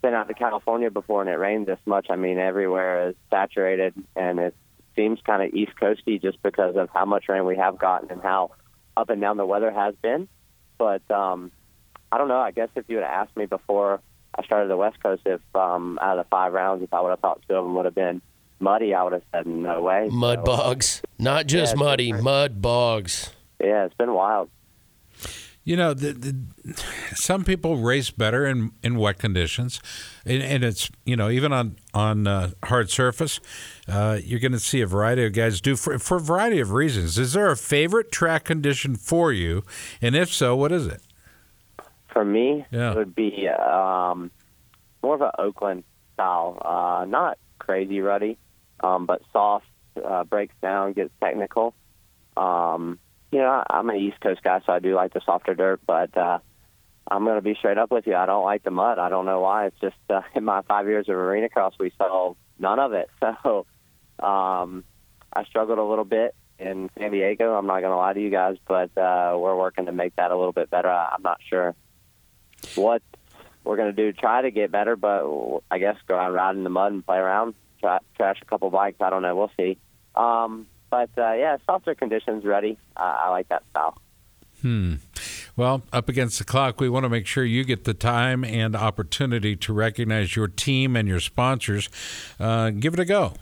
been 0.00 0.14
out 0.14 0.28
to 0.28 0.34
California 0.34 0.90
before 0.90 1.20
and 1.20 1.28
it 1.28 1.34
rained 1.34 1.66
this 1.66 1.78
much. 1.84 2.06
I 2.08 2.16
mean, 2.16 2.38
everywhere 2.38 3.10
is 3.10 3.16
saturated, 3.28 3.94
and 4.16 4.38
it 4.38 4.54
seems 4.96 5.18
kind 5.26 5.42
of 5.42 5.52
East 5.52 5.72
Coasty 5.80 6.22
just 6.22 6.42
because 6.42 6.76
of 6.76 6.88
how 6.94 7.04
much 7.04 7.28
rain 7.28 7.44
we 7.44 7.56
have 7.56 7.78
gotten 7.78 8.10
and 8.10 8.22
how 8.22 8.52
up 8.96 9.10
and 9.10 9.20
down 9.20 9.36
the 9.36 9.46
weather 9.46 9.70
has 9.70 9.94
been. 10.00 10.28
But 10.78 11.08
um, 11.10 11.50
I 12.10 12.18
don't 12.18 12.28
know. 12.28 12.38
I 12.40 12.50
guess 12.50 12.68
if 12.74 12.84
you 12.88 12.96
had 12.96 13.04
asked 13.04 13.36
me 13.36 13.46
before 13.46 14.00
I 14.36 14.44
started 14.44 14.68
the 14.68 14.76
West 14.76 15.02
Coast, 15.02 15.22
if 15.26 15.40
um, 15.54 15.98
out 16.02 16.18
of 16.18 16.24
the 16.24 16.28
five 16.28 16.52
rounds, 16.52 16.82
if 16.82 16.92
I 16.92 17.00
would 17.00 17.10
have 17.10 17.20
thought 17.20 17.40
two 17.48 17.54
of 17.54 17.64
them 17.64 17.74
would 17.74 17.84
have 17.84 17.94
been 17.94 18.20
muddy, 18.60 18.94
I 18.94 19.02
would 19.02 19.12
have 19.12 19.22
said 19.32 19.46
no 19.46 19.82
way. 19.82 20.08
Mud 20.10 20.40
So, 20.40 20.44
bogs, 20.44 21.02
not 21.18 21.46
just 21.46 21.74
Yeah, 21.76 21.82
muddy, 21.82 22.12
mud 22.12 22.60
bogs. 22.60 23.32
Yeah, 23.60 23.84
it's 23.84 23.94
been 23.94 24.12
wild. 24.12 24.50
You 25.66 25.76
know, 25.78 25.94
the, 25.94 26.12
the, 26.12 26.84
some 27.14 27.42
people 27.42 27.78
race 27.78 28.10
better 28.10 28.44
in, 28.44 28.72
in 28.82 28.96
wet 28.98 29.18
conditions, 29.18 29.80
and, 30.26 30.42
and 30.42 30.62
it's 30.62 30.90
you 31.06 31.16
know 31.16 31.30
even 31.30 31.54
on 31.54 31.76
on 31.94 32.26
uh, 32.26 32.50
hard 32.64 32.90
surface, 32.90 33.40
uh, 33.88 34.18
you're 34.22 34.40
going 34.40 34.52
to 34.52 34.58
see 34.58 34.82
a 34.82 34.86
variety 34.86 35.24
of 35.24 35.32
guys 35.32 35.62
do 35.62 35.74
for 35.74 35.98
for 35.98 36.18
a 36.18 36.20
variety 36.20 36.60
of 36.60 36.72
reasons. 36.72 37.16
Is 37.18 37.32
there 37.32 37.50
a 37.50 37.56
favorite 37.56 38.12
track 38.12 38.44
condition 38.44 38.94
for 38.96 39.32
you, 39.32 39.62
and 40.02 40.14
if 40.14 40.30
so, 40.30 40.54
what 40.54 40.70
is 40.70 40.86
it? 40.86 41.00
For 42.12 42.24
me, 42.26 42.66
Yeah. 42.70 42.92
it 42.92 42.96
would 42.96 43.14
be 43.14 43.48
um, 43.48 44.30
more 45.02 45.14
of 45.14 45.22
an 45.22 45.30
Oakland 45.38 45.84
style, 46.12 46.58
uh, 46.62 47.06
not 47.06 47.38
crazy 47.58 48.00
ruddy, 48.00 48.36
um, 48.80 49.06
but 49.06 49.22
soft, 49.32 49.66
uh, 50.04 50.24
breaks 50.24 50.54
down, 50.60 50.92
gets 50.92 51.10
technical. 51.20 51.74
Um, 52.36 52.98
you 53.34 53.40
know, 53.40 53.64
I'm 53.68 53.90
an 53.90 53.96
East 53.96 54.20
Coast 54.20 54.44
guy, 54.44 54.60
so 54.64 54.72
I 54.72 54.78
do 54.78 54.94
like 54.94 55.12
the 55.12 55.20
softer 55.26 55.56
dirt, 55.56 55.80
but 55.84 56.16
uh, 56.16 56.38
I'm 57.10 57.24
going 57.24 57.34
to 57.34 57.42
be 57.42 57.56
straight 57.56 57.78
up 57.78 57.90
with 57.90 58.06
you. 58.06 58.14
I 58.14 58.26
don't 58.26 58.44
like 58.44 58.62
the 58.62 58.70
mud. 58.70 59.00
I 59.00 59.08
don't 59.08 59.26
know 59.26 59.40
why. 59.40 59.66
It's 59.66 59.80
just 59.80 59.96
uh, 60.08 60.20
in 60.36 60.44
my 60.44 60.62
five 60.62 60.86
years 60.86 61.08
of 61.08 61.16
arena 61.16 61.48
cross, 61.48 61.74
we 61.80 61.92
saw 61.98 62.34
none 62.60 62.78
of 62.78 62.92
it. 62.92 63.10
So 63.42 63.66
um, 64.24 64.84
I 65.32 65.42
struggled 65.46 65.80
a 65.80 65.82
little 65.82 66.04
bit 66.04 66.36
in 66.60 66.88
San 66.96 67.10
Diego. 67.10 67.54
I'm 67.54 67.66
not 67.66 67.80
going 67.80 67.90
to 67.90 67.96
lie 67.96 68.12
to 68.12 68.20
you 68.20 68.30
guys, 68.30 68.56
but 68.68 68.96
uh, 68.96 69.36
we're 69.36 69.56
working 69.56 69.86
to 69.86 69.92
make 69.92 70.14
that 70.14 70.30
a 70.30 70.36
little 70.36 70.52
bit 70.52 70.70
better. 70.70 70.88
I- 70.88 71.14
I'm 71.16 71.22
not 71.22 71.40
sure 71.50 71.74
what 72.76 73.02
we're 73.64 73.76
going 73.76 73.92
to 73.92 74.00
do 74.00 74.12
try 74.12 74.42
to 74.42 74.52
get 74.52 74.70
better, 74.70 74.94
but 74.94 75.24
I 75.72 75.78
guess 75.78 75.96
go 76.06 76.16
out 76.16 76.32
ride 76.32 76.54
in 76.54 76.62
the 76.62 76.70
mud 76.70 76.92
and 76.92 77.04
play 77.04 77.16
around, 77.16 77.54
try, 77.80 77.98
trash 78.16 78.38
a 78.40 78.44
couple 78.44 78.70
bikes. 78.70 79.00
I 79.00 79.10
don't 79.10 79.22
know. 79.22 79.34
We'll 79.34 79.50
see. 79.56 79.76
Um, 80.14 80.68
but 80.94 81.10
uh, 81.20 81.32
yeah, 81.32 81.56
softer 81.66 81.96
conditions 81.96 82.44
ready. 82.44 82.78
Uh, 82.96 83.16
I 83.24 83.30
like 83.30 83.48
that 83.48 83.64
style. 83.70 83.98
Hmm. 84.62 84.94
Well, 85.56 85.82
up 85.92 86.08
against 86.08 86.38
the 86.38 86.44
clock, 86.44 86.80
we 86.80 86.88
want 86.88 87.02
to 87.02 87.08
make 87.08 87.26
sure 87.26 87.44
you 87.44 87.64
get 87.64 87.82
the 87.82 87.94
time 87.94 88.44
and 88.44 88.76
opportunity 88.76 89.56
to 89.56 89.72
recognize 89.72 90.36
your 90.36 90.46
team 90.46 90.94
and 90.94 91.08
your 91.08 91.18
sponsors. 91.18 91.88
Uh, 92.38 92.70
give 92.70 92.94
it 92.94 93.00
a 93.00 93.04
go. 93.04 93.32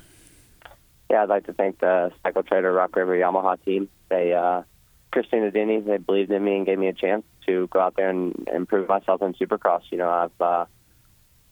Yeah, 1.11 1.25
I'd 1.25 1.29
like 1.29 1.45
to 1.45 1.53
thank 1.53 1.79
the 1.81 2.11
Cycle 2.23 2.43
Trader 2.43 2.73
Rock 2.73 2.97
River 2.97 3.15
Yamaha 3.15 3.63
team. 3.63 3.91
They, 4.09 4.33
uh, 4.33 4.63
Christina 5.11 5.51
Denney, 5.51 5.85
they 5.85 5.99
believed 5.99 6.31
in 6.31 6.43
me 6.43 6.57
and 6.57 6.65
gave 6.65 6.79
me 6.79 6.89
a 6.89 6.95
chance 6.95 7.25
to 7.47 7.67
go 7.67 7.81
out 7.81 7.97
there 7.97 8.09
and 8.09 8.49
improve 8.51 8.89
myself 8.89 9.21
in 9.21 9.35
Supercross. 9.35 9.83
You 9.91 9.99
know, 9.99 10.09
I've 10.09 10.41
uh, 10.41 10.65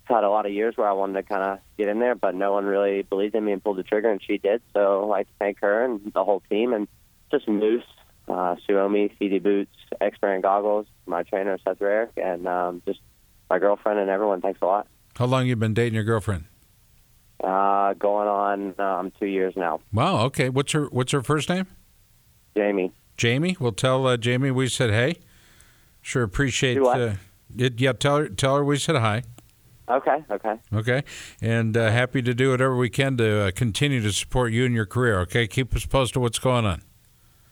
had 0.04 0.25
a 0.25 0.30
lot 0.30 0.47
of 0.47 0.52
years 0.52 0.76
where 0.76 0.88
I 0.88 0.92
wanted 0.92 1.14
to 1.14 1.23
kind 1.23 1.42
of 1.42 1.59
get 1.78 1.88
in 1.88 2.00
there, 2.00 2.14
but 2.14 2.35
no 2.35 2.52
one 2.52 2.64
really 2.64 3.02
believed 3.02 3.35
in 3.35 3.45
me 3.45 3.52
and 3.52 3.62
pulled 3.62 3.78
the 3.78 3.83
trigger, 3.83 4.11
and 4.11 4.23
she 4.23 4.38
did. 4.38 4.62
So 4.75 5.04
I'd 5.04 5.09
like 5.09 5.26
to 5.28 5.33
thank 5.38 5.61
her 5.61 5.85
and 5.85 6.12
the 6.12 6.25
whole 6.25 6.42
team, 6.50 6.73
and 6.73 6.88
just 7.30 7.47
Moose, 7.49 7.85
uh, 8.28 8.57
Suomy, 8.69 9.11
Sidi 9.19 9.38
Boots, 9.38 9.75
X 10.00 10.19
Brand 10.19 10.42
Goggles, 10.42 10.87
my 11.07 11.23
trainer 11.23 11.59
Seth 11.64 11.78
Rarick, 11.78 12.11
and 12.16 12.47
um, 12.47 12.83
just 12.87 13.00
my 13.49 13.59
girlfriend 13.59 13.99
and 13.99 14.11
everyone. 14.11 14.40
Thanks 14.40 14.61
a 14.62 14.66
lot. 14.66 14.87
How 15.16 15.26
long 15.26 15.47
you 15.47 15.57
been 15.57 15.75
dating 15.75 15.95
your 15.95 16.04
girlfriend? 16.04 16.45
Uh, 17.42 17.95
going 17.95 18.28
on 18.28 18.80
um, 18.80 19.12
two 19.19 19.26
years 19.26 19.54
now. 19.57 19.80
Wow. 19.92 20.25
Okay. 20.26 20.49
What's 20.49 20.73
her 20.73 20.87
What's 20.87 21.12
her 21.12 21.23
first 21.23 21.49
name? 21.49 21.66
Jamie. 22.57 22.92
Jamie. 23.16 23.57
We'll 23.59 23.73
tell 23.73 24.07
uh, 24.07 24.16
Jamie 24.16 24.50
we 24.50 24.69
said 24.69 24.90
hey. 24.90 25.16
Sure 26.02 26.23
appreciate. 26.23 26.78
Uh, 26.78 27.14
it, 27.57 27.80
yeah. 27.80 27.92
Tell 27.92 28.19
her 28.19 28.28
Tell 28.28 28.57
her 28.57 28.64
we 28.64 28.78
said 28.78 28.97
hi. 28.97 29.23
Okay, 29.90 30.25
okay. 30.30 30.54
Okay. 30.73 31.02
And 31.42 31.76
uh, 31.76 31.90
happy 31.90 32.23
to 32.23 32.32
do 32.32 32.50
whatever 32.50 32.76
we 32.76 32.88
can 32.88 33.16
to 33.16 33.49
uh, 33.49 33.50
continue 33.50 34.00
to 34.02 34.12
support 34.12 34.52
you 34.52 34.64
in 34.64 34.73
your 34.73 34.87
career. 34.87 35.18
Okay. 35.20 35.49
Keep 35.49 35.75
us 35.75 35.85
posted 35.85 36.23
what's 36.23 36.38
going 36.38 36.64
on. 36.64 36.82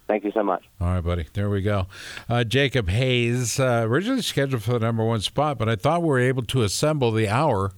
Thank 0.07 0.25
you 0.25 0.33
so 0.33 0.43
much. 0.43 0.65
All 0.81 0.87
right, 0.87 1.05
buddy. 1.05 1.27
There 1.35 1.51
we 1.51 1.61
go. 1.61 1.87
Uh, 2.31 2.43
Jacob 2.43 2.89
Hayes, 2.89 3.61
uh, 3.61 3.83
originally 3.85 4.23
scheduled 4.23 4.63
for 4.63 4.73
the 4.73 4.79
number 4.79 5.05
one 5.05 5.21
spot, 5.21 5.59
but 5.59 5.69
I 5.69 5.77
thought 5.77 6.01
we 6.01 6.09
were 6.09 6.19
able 6.19 6.45
to 6.45 6.63
assemble 6.63 7.13
the 7.13 7.29
hour 7.29 7.73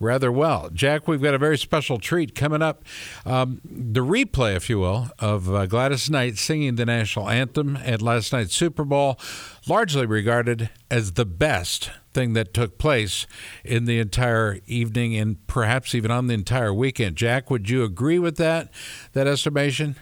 rather 0.00 0.32
well. 0.32 0.70
Jack, 0.72 1.06
we've 1.06 1.22
got 1.22 1.34
a 1.34 1.38
very 1.38 1.58
special 1.58 1.98
treat 1.98 2.34
coming 2.34 2.62
up. 2.62 2.84
Um, 3.24 3.60
the 3.64 4.00
replay, 4.00 4.56
if 4.56 4.68
you 4.68 4.80
will, 4.80 5.10
of 5.18 5.54
uh, 5.54 5.66
Gladys 5.66 6.10
Knight 6.10 6.38
singing 6.38 6.74
the 6.74 6.86
national 6.86 7.28
anthem 7.28 7.76
at 7.76 8.02
last 8.02 8.32
night's 8.32 8.54
Super 8.54 8.84
Bowl, 8.84 9.20
largely 9.68 10.06
regarded 10.06 10.70
as 10.90 11.12
the 11.12 11.26
best 11.26 11.90
thing 12.12 12.32
that 12.32 12.52
took 12.52 12.78
place 12.78 13.26
in 13.64 13.84
the 13.84 14.00
entire 14.00 14.58
evening 14.66 15.14
and 15.14 15.46
perhaps 15.46 15.94
even 15.94 16.10
on 16.10 16.26
the 16.26 16.34
entire 16.34 16.74
weekend. 16.74 17.14
Jack, 17.16 17.50
would 17.50 17.70
you 17.70 17.84
agree 17.84 18.18
with 18.18 18.36
that, 18.38 18.70
that 19.12 19.26
estimation? 19.26 19.96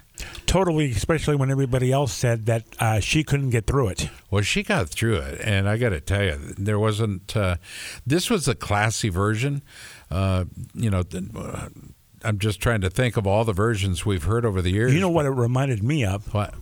Totally, 0.47 0.91
especially 0.93 1.37
when 1.37 1.51
everybody 1.51 1.93
else 1.93 2.13
said 2.13 2.47
that 2.47 2.65
uh, 2.81 3.01
she 3.01 3.23
couldn't 3.23 3.51
get 3.51 3.67
through 3.67 3.89
it. 3.89 4.09
Well, 4.31 4.43
she 4.43 4.63
got 4.63 4.89
through 4.91 5.17
it, 5.17 5.41
and 5.43 5.69
I 5.69 5.77
got 5.79 5.91
to 5.91 6.01
tell 6.01 6.23
you, 6.23 6.37
there 6.59 6.79
wasn't. 6.79 7.35
Uh, 7.37 7.57
this 8.07 8.29
was 8.29 8.47
a 8.47 8.55
classy 8.55 9.09
version. 9.09 9.63
Uh, 10.11 10.45
you 10.75 10.91
know, 10.91 11.03
uh, 11.37 11.69
I'm 12.23 12.39
just 12.39 12.61
trying 12.61 12.83
to 12.83 12.91
think 12.91 13.17
of 13.17 13.27
all 13.27 13.45
the 13.45 13.53
versions 13.55 14.05
we've 14.05 14.25
heard 14.25 14.45
over 14.45 14.61
the 14.61 14.71
years. 14.71 14.93
You 14.93 15.01
know 15.01 15.09
what 15.09 15.25
it 15.25 15.31
reminded 15.31 15.83
me 15.83 16.05
of? 16.05 16.33
What? 16.35 16.55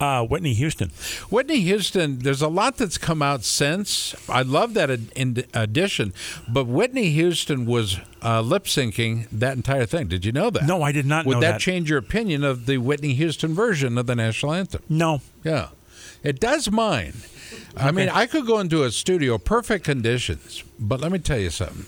Uh, 0.00 0.24
Whitney 0.24 0.54
Houston. 0.54 0.90
Whitney 1.28 1.58
Houston, 1.60 2.20
there's 2.20 2.40
a 2.40 2.46
lot 2.46 2.76
that's 2.76 2.98
come 2.98 3.20
out 3.20 3.42
since. 3.42 4.14
I 4.28 4.42
love 4.42 4.74
that 4.74 4.90
ad- 4.92 5.10
in 5.16 5.44
addition, 5.54 6.14
but 6.48 6.68
Whitney 6.68 7.10
Houston 7.10 7.66
was 7.66 7.98
uh, 8.22 8.40
lip 8.40 8.64
syncing 8.66 9.26
that 9.32 9.56
entire 9.56 9.86
thing. 9.86 10.06
Did 10.06 10.24
you 10.24 10.30
know 10.30 10.50
that? 10.50 10.64
No, 10.68 10.82
I 10.82 10.92
did 10.92 11.04
not 11.04 11.26
Would 11.26 11.34
know 11.34 11.40
that, 11.40 11.50
that. 11.54 11.60
change 11.60 11.90
your 11.90 11.98
opinion 11.98 12.44
of 12.44 12.66
the 12.66 12.78
Whitney 12.78 13.14
Houston 13.14 13.54
version 13.54 13.98
of 13.98 14.06
the 14.06 14.14
national 14.14 14.52
anthem? 14.52 14.82
No, 14.88 15.20
Yeah, 15.42 15.70
it 16.22 16.40
does 16.40 16.70
mine. 16.70 17.14
I 17.76 17.92
mean, 17.92 18.08
I 18.08 18.26
could 18.26 18.46
go 18.46 18.58
into 18.58 18.84
a 18.84 18.90
studio, 18.90 19.38
perfect 19.38 19.84
conditions, 19.84 20.64
but 20.78 21.00
let 21.00 21.12
me 21.12 21.18
tell 21.18 21.38
you 21.38 21.50
something. 21.50 21.86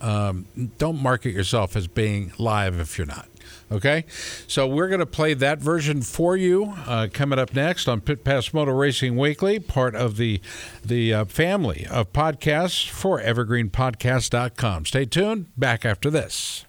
Um, 0.00 0.46
don't 0.78 1.02
market 1.02 1.32
yourself 1.32 1.76
as 1.76 1.86
being 1.86 2.32
live 2.38 2.78
if 2.78 2.98
you're 2.98 3.06
not. 3.06 3.28
Okay, 3.72 4.04
so 4.46 4.66
we're 4.66 4.88
going 4.88 5.00
to 5.00 5.06
play 5.06 5.34
that 5.34 5.58
version 5.58 6.02
for 6.02 6.36
you 6.36 6.74
uh, 6.86 7.08
coming 7.12 7.38
up 7.38 7.54
next 7.54 7.88
on 7.88 8.00
Pit 8.00 8.22
Pass 8.22 8.52
Motor 8.52 8.74
Racing 8.74 9.16
Weekly, 9.16 9.58
part 9.58 9.94
of 9.94 10.16
the 10.16 10.40
the 10.84 11.14
uh, 11.14 11.24
family 11.24 11.86
of 11.90 12.12
podcasts 12.12 12.88
for 12.88 13.20
EvergreenPodcast.com. 13.20 14.86
Stay 14.86 15.06
tuned. 15.06 15.46
Back 15.56 15.84
after 15.84 16.10
this. 16.10 16.66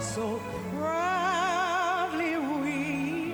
So 0.00 0.40
proudly 0.78 2.36
we 2.38 3.32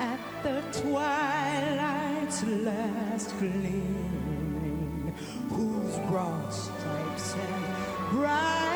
at 0.00 0.18
the 0.42 0.60
twilight's 0.72 2.42
last 2.44 3.38
gleaming, 3.38 5.14
whose 5.50 5.98
broad 6.08 6.52
stripes 6.52 7.34
and 7.34 8.10
bright 8.10 8.71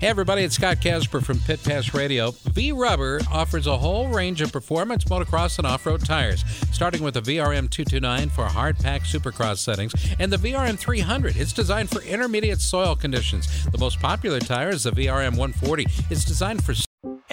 Hey 0.00 0.06
everybody, 0.06 0.44
it's 0.44 0.54
Scott 0.54 0.80
Casper 0.80 1.20
from 1.20 1.40
Pit 1.40 1.58
Pass 1.64 1.92
Radio. 1.92 2.30
Vee 2.52 2.70
Rubber 2.70 3.20
offers 3.32 3.66
a 3.66 3.76
whole 3.76 4.06
range 4.06 4.40
of 4.40 4.52
performance 4.52 5.02
motocross 5.06 5.58
and 5.58 5.66
off-road 5.66 6.04
tires, 6.04 6.44
starting 6.70 7.02
with 7.02 7.14
the 7.14 7.20
VRM 7.20 7.68
229 7.68 8.28
for 8.28 8.44
hard 8.44 8.78
pack 8.78 9.02
supercross 9.02 9.58
settings 9.58 9.92
and 10.20 10.32
the 10.32 10.36
VRM 10.36 10.78
300. 10.78 11.36
It's 11.36 11.52
designed 11.52 11.90
for 11.90 12.00
intermediate 12.02 12.60
soil 12.60 12.94
conditions. 12.94 13.64
The 13.72 13.78
most 13.78 13.98
popular 13.98 14.38
tire 14.38 14.68
is 14.68 14.84
the 14.84 14.92
VRM 14.92 15.36
140. 15.36 15.86
It's 16.10 16.24
designed 16.24 16.62
for 16.62 16.74